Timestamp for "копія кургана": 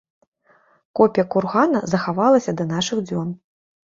0.99-1.81